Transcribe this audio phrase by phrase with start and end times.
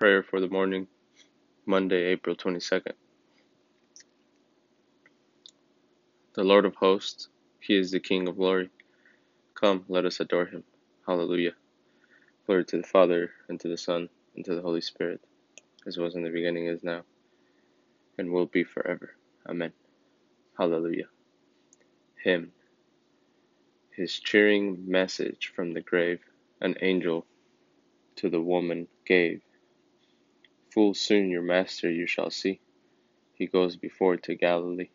[0.00, 0.86] Prayer for the morning,
[1.66, 2.94] Monday, April 22nd.
[6.32, 7.28] The Lord of hosts,
[7.60, 8.70] He is the King of glory.
[9.54, 10.64] Come, let us adore Him.
[11.06, 11.52] Hallelujah.
[12.46, 15.20] Glory to the Father, and to the Son, and to the Holy Spirit,
[15.86, 17.02] as was in the beginning, is now,
[18.16, 19.14] and will be forever.
[19.46, 19.74] Amen.
[20.56, 21.08] Hallelujah.
[22.24, 22.52] Hymn.
[23.94, 26.20] His cheering message from the grave,
[26.62, 27.26] an angel
[28.16, 29.42] to the woman gave.
[30.72, 32.60] Full soon your master you shall see,
[33.34, 34.90] he goes before to Galilee.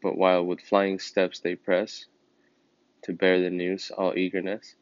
[0.00, 2.06] But while with flying steps they press,
[3.02, 4.76] to bear the news all eagerness,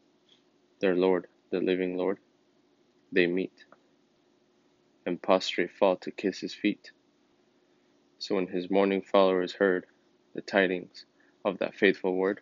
[0.79, 2.19] their Lord, the living Lord,
[3.11, 3.65] they meet,
[5.07, 6.91] and prostrate fall to kiss his feet.
[8.19, 9.87] So when his mourning followers heard
[10.35, 11.05] the tidings
[11.43, 12.41] of that faithful word,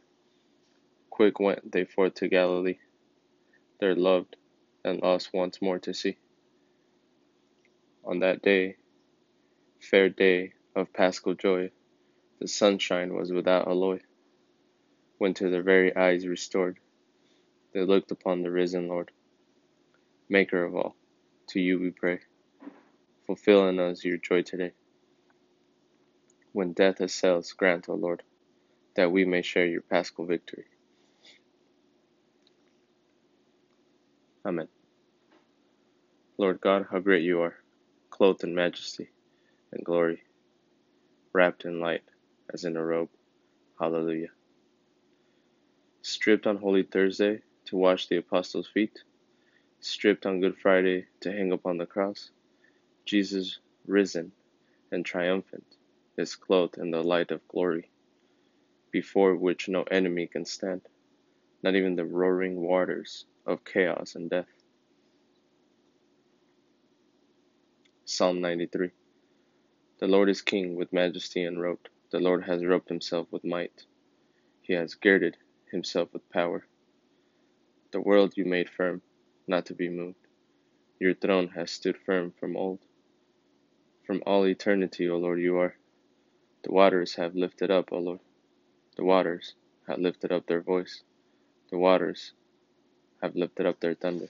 [1.10, 2.80] quick went they forth to Galilee,
[3.80, 4.36] their loved
[4.84, 6.18] and lost once more to see
[8.14, 8.76] on that day,
[9.80, 11.72] fair day of paschal joy,
[12.40, 14.00] the sunshine was without alloy.
[15.18, 16.78] When to their very eyes restored,
[17.74, 19.10] they looked upon the risen Lord.
[20.30, 20.96] Maker of all,
[21.50, 22.20] to you we pray.
[23.26, 24.74] Fulfill in us your joy today.
[26.52, 28.22] When death assails, grant, O Lord,
[28.96, 30.66] that we may share your paschal victory.
[34.46, 34.68] Amen.
[36.38, 37.63] Lord God, how great you are
[38.14, 39.10] clothed in majesty
[39.72, 40.22] and glory,
[41.34, 42.04] wrapped in light
[42.54, 43.10] as in a robe.
[43.80, 44.30] Hallelujah.
[46.04, 49.00] Stripped on Holy Thursday to wash the apostles' feet,
[49.80, 52.30] stripped on Good Friday to hang upon the cross,
[53.04, 54.32] Jesus, risen
[54.92, 55.66] and triumphant,
[56.16, 57.90] is clothed in the light of glory,
[58.92, 60.82] before which no enemy can stand,
[61.64, 64.63] not even the roaring waters of chaos and death.
[68.06, 68.92] Psalm 93
[70.00, 71.88] The Lord is king with majesty and robed.
[72.12, 73.86] The Lord has robed himself with might.
[74.62, 75.38] He has girded
[75.72, 76.68] himself with power.
[77.92, 79.02] The world you made firm,
[79.48, 80.28] not to be moved.
[81.00, 82.80] Your throne has stood firm from old.
[84.06, 85.78] From all eternity, O Lord, you are.
[86.64, 88.20] The waters have lifted up, O Lord.
[88.98, 89.56] The waters
[89.88, 91.04] have lifted up their voice.
[91.72, 92.34] The waters
[93.22, 94.28] have lifted up their thunder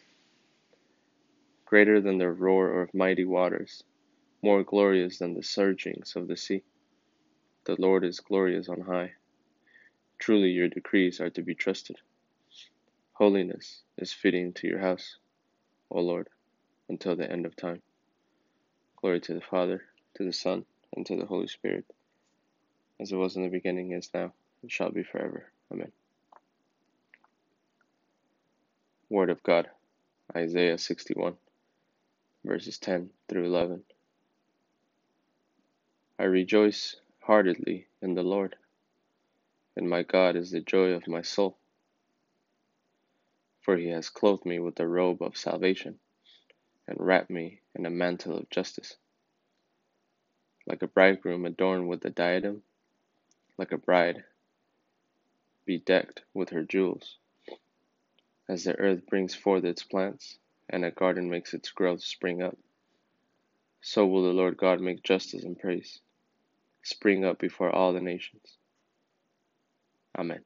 [1.73, 3.83] greater than the roar of mighty waters,
[4.43, 6.61] more glorious than the surgings of the sea.
[7.65, 9.13] The Lord is glorious on high.
[10.19, 11.95] Truly your decrees are to be trusted.
[13.13, 15.17] Holiness is fitting to your house,
[15.89, 16.29] O Lord,
[16.89, 17.81] until the end of time.
[18.97, 19.81] Glory to the Father,
[20.17, 21.85] to the Son, and to the Holy Spirit,
[22.99, 25.51] as it was in the beginning, is now, and shall be forever.
[25.71, 25.91] Amen.
[29.09, 29.69] Word of God,
[30.37, 31.35] Isaiah 61
[32.45, 33.83] verses 10 through 11.
[36.19, 38.55] I rejoice heartily in the Lord,
[39.75, 41.57] and my God is the joy of my soul.
[43.61, 45.99] For he has clothed me with the robe of salvation,
[46.87, 48.97] and wrapped me in a mantle of justice.
[50.67, 52.63] Like a bridegroom adorned with a diadem,
[53.57, 54.23] like a bride
[55.65, 57.17] bedecked with her jewels.
[58.49, 60.37] As the earth brings forth its plants,
[60.69, 62.57] and a garden makes its growth spring up.
[63.81, 66.01] So will the Lord God make justice and praise
[66.83, 68.57] spring up before all the nations.
[70.17, 70.43] Amen.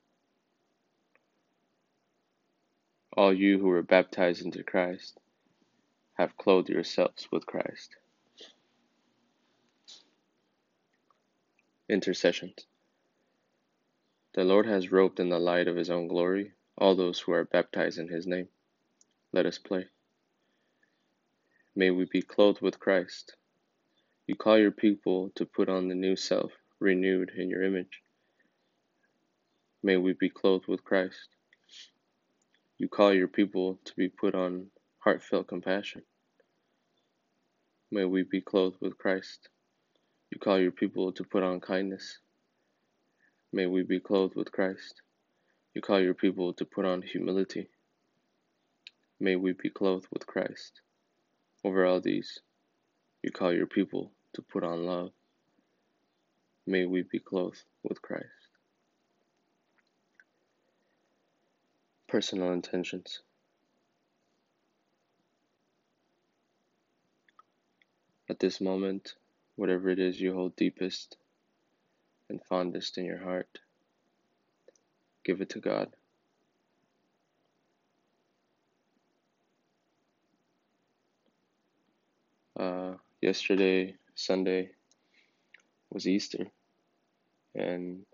[3.16, 5.20] All you who were baptized into Christ
[6.14, 7.96] have clothed yourselves with Christ.
[11.90, 12.66] Intercessions.
[14.34, 17.46] The Lord has robed in the light of his own glory all those who are
[17.46, 18.50] baptized in his name.
[19.34, 19.88] Let us pray.
[21.78, 23.36] May we be clothed with Christ.
[24.26, 28.02] You call your people to put on the new self, renewed in your image.
[29.84, 31.30] May we be clothed with Christ.
[32.80, 36.02] You call your people to be put on heartfelt compassion.
[37.92, 39.48] May we be clothed with Christ.
[40.32, 42.18] You call your people to put on kindness.
[43.54, 45.04] May we be clothed with Christ.
[45.76, 47.70] You call your people to put on humility.
[49.20, 50.82] May we be clothed with Christ.
[51.68, 52.40] Over all these,
[53.22, 55.12] you call your people to put on love.
[56.66, 58.24] May we be clothed with Christ.
[62.08, 63.22] Personal intentions.
[68.30, 69.16] At this moment,
[69.58, 71.18] whatever it is you hold deepest
[72.30, 73.60] and fondest in your heart,
[75.26, 75.90] give it to God.
[82.58, 84.72] Uh, yesterday, Sunday,
[85.92, 86.48] was Easter,
[87.54, 88.06] and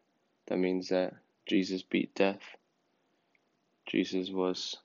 [0.47, 1.13] that means that
[1.47, 2.41] Jesus beat death.
[3.87, 4.77] Jesus was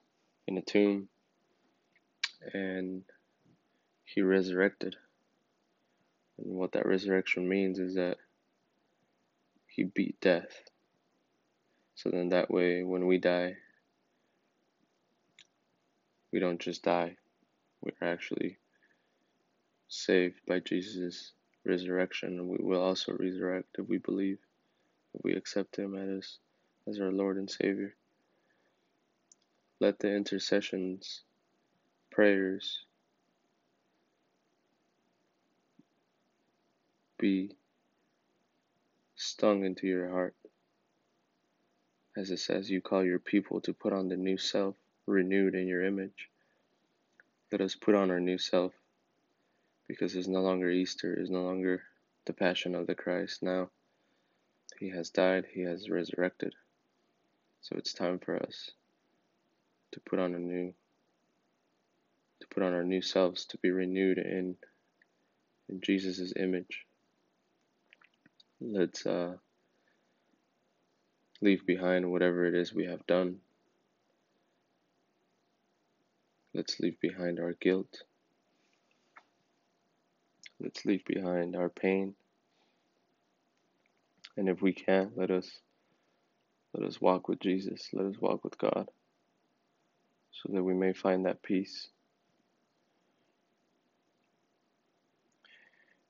[0.47, 1.09] in a tomb
[2.53, 3.03] and
[4.05, 4.97] he resurrected.
[6.39, 8.17] And what that resurrection means is that
[9.67, 10.63] he beat death.
[11.95, 13.57] So then that way, when we die,
[16.33, 17.17] we don't just die,
[17.81, 18.59] we're actually
[19.89, 21.33] saved by Jesus'
[21.65, 24.39] resurrection, we will also resurrect if we believe,
[25.15, 26.39] if we accept Him as,
[26.87, 27.95] as our Lord and Savior.
[29.81, 31.23] Let the intercessions,
[32.11, 32.85] prayers,
[37.19, 37.53] be
[39.17, 40.35] stung into your heart.
[42.17, 44.77] As it says, you call your people to put on the new self,
[45.07, 46.29] renewed in your image.
[47.53, 48.73] Let us put on our new self
[49.89, 51.83] because it's no longer Easter, it's no longer
[52.27, 53.43] the passion of the Christ.
[53.43, 53.71] Now
[54.79, 56.55] he has died, he has resurrected.
[57.63, 58.71] So it's time for us
[59.93, 60.75] to put on a new
[62.41, 64.57] to put on our new selves to be renewed in
[65.69, 66.87] in Jesus' image.
[68.61, 69.37] Let's uh,
[71.41, 73.39] leave behind whatever it is we have done.
[76.55, 78.03] Let's leave behind our guilt.
[80.61, 82.15] Let's leave behind our pain.
[84.37, 85.61] And if we can, let us
[86.75, 87.89] let us walk with Jesus.
[87.93, 88.89] Let us walk with God
[90.31, 91.89] so that we may find that peace.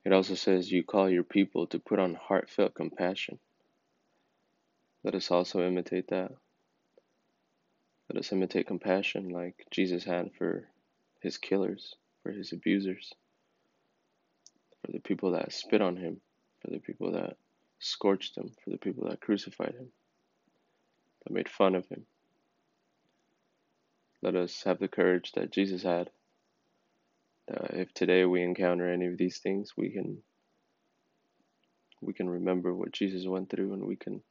[0.04, 3.38] It also says, You call your people to put on heartfelt compassion.
[5.04, 6.32] Let us also imitate that.
[8.10, 10.68] Let us imitate compassion like Jesus had for
[11.20, 13.12] his killers, for his abusers,
[14.88, 16.18] for the people that spit on him,
[16.62, 17.36] for the people that
[17.78, 19.88] scorched him, for the people that crucified him,
[21.22, 22.06] that made fun of him.
[24.22, 26.08] Let us have the courage that Jesus had.
[27.48, 30.22] That if today we encounter any of these things, we can
[32.00, 34.22] we can remember what Jesus went through and we can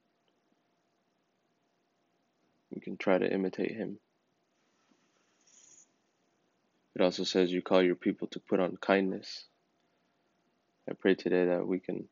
[2.73, 3.99] we can try to imitate him.
[6.95, 9.45] It also says you call your people to put on kindness.
[10.89, 12.07] I pray today that we can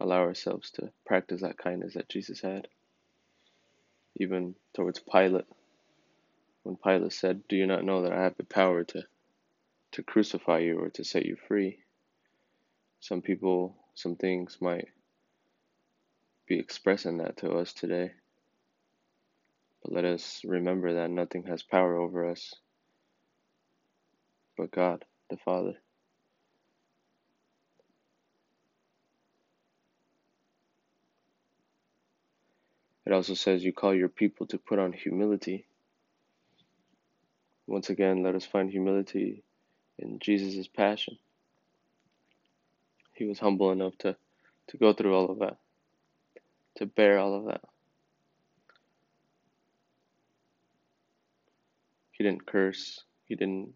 [0.00, 2.68] allow ourselves to practice that kindness that Jesus had,
[4.16, 5.46] even towards Pilate
[6.62, 9.02] when Pilate said, Do you not know that I have the power to,
[9.92, 11.78] to crucify you or to set you free?
[13.00, 14.88] Some people, some things might
[16.46, 18.12] be expressing that to us today.
[19.82, 22.54] But let us remember that nothing has power over us
[24.58, 25.74] but God, the Father.
[33.08, 35.66] It also says you call your people to put on humility.
[37.66, 39.42] Once again, let us find humility
[39.98, 41.16] in Jesus' passion.
[43.14, 44.14] He was humble enough to,
[44.66, 45.56] to go through all of that,
[46.76, 47.62] to bear all of that.
[52.10, 53.70] He didn't curse, he didn't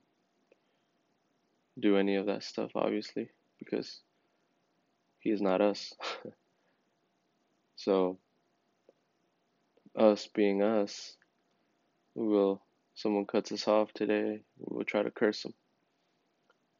[1.80, 4.00] do any of that stuff, obviously, because
[5.20, 5.94] he is not us.
[7.76, 8.18] so,
[9.96, 11.16] us being us,
[12.14, 12.62] we will
[12.94, 15.54] someone cuts us off today, we will try to curse them.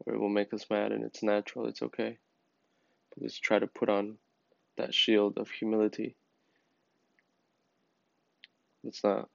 [0.01, 2.19] Or it will make us mad and it's natural, it's okay.
[3.11, 4.19] But let's try to put on
[4.77, 6.17] that shield of humility.
[8.85, 9.29] Let's not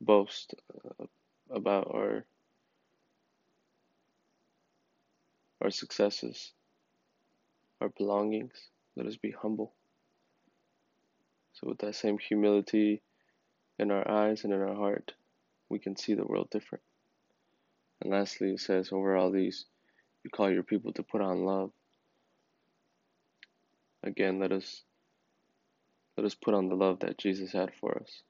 [0.00, 0.54] boast
[1.00, 1.04] uh,
[1.50, 2.24] about our
[5.60, 6.52] our successes,
[7.80, 8.68] our belongings.
[8.96, 9.72] Let us be humble.
[11.60, 13.02] So with that same humility
[13.78, 15.12] in our eyes and in our heart,
[15.68, 16.84] we can see the world different.
[18.00, 19.66] And lastly, it says, over all these,
[20.22, 21.72] you call your people to put on love.
[24.04, 24.82] Again, let us
[26.16, 28.22] let us put on the love that Jesus had for us.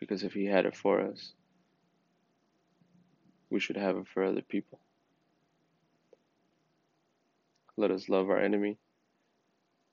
[0.00, 1.32] Because if he had it for us,
[3.50, 4.80] we should have it for other people.
[7.76, 8.78] Let us love our enemy.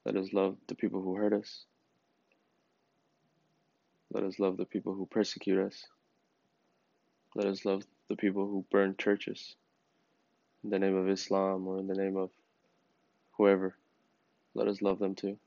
[0.06, 1.66] Let us love the people who hurt us.
[4.15, 5.88] Let us love the people who persecute us.
[7.36, 9.57] Let us love the people who burn churches
[10.63, 12.29] in the name of Islam or in the name of
[13.31, 13.75] whoever.
[14.53, 15.38] Let us love them too.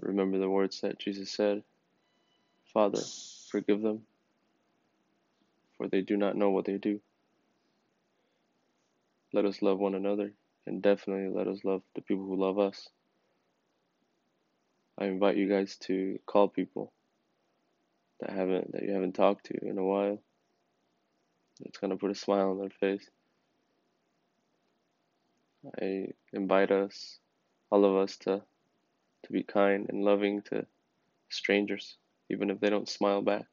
[0.00, 1.62] Remember the words that Jesus said
[2.72, 3.02] Father,
[3.50, 4.06] forgive them,
[5.76, 7.02] for they do not know what they do.
[9.34, 10.32] Let us love one another,
[10.66, 12.88] and definitely let us love the people who love us.
[14.98, 16.92] I invite you guys to call people
[18.20, 20.20] that haven't that you haven't talked to in a while.
[21.60, 23.08] It's gonna put a smile on their face.
[25.80, 27.18] I invite us,
[27.70, 28.42] all of us, to
[29.24, 30.66] to be kind and loving to
[31.28, 31.96] strangers,
[32.28, 33.46] even if they don't smile back.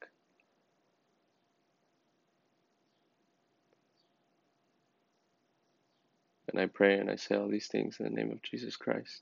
[6.48, 9.22] And I pray and I say all these things in the name of Jesus Christ.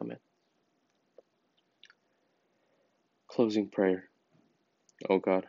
[0.00, 0.18] Amen.
[3.34, 4.08] Closing prayer.
[5.10, 5.48] O God,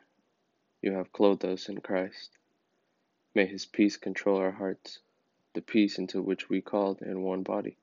[0.82, 2.32] you have clothed us in Christ.
[3.36, 4.98] May his peace control our hearts,
[5.54, 7.78] the peace into which we called in one body.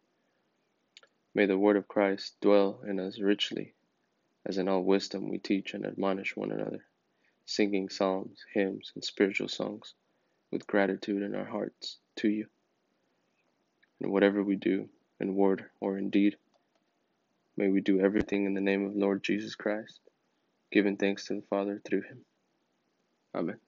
[1.36, 3.74] May the word of Christ dwell in us richly,
[4.44, 6.84] as in all wisdom we teach and admonish one another,
[7.46, 9.94] singing psalms, hymns, and spiritual songs
[10.50, 12.48] with gratitude in our hearts to you.
[14.00, 14.88] And whatever we do,
[15.20, 16.38] in word or in deed,
[17.56, 20.00] may we do everything in the name of Lord Jesus Christ,
[20.70, 22.24] giving thanks to the Father through him.
[23.34, 23.58] Amen.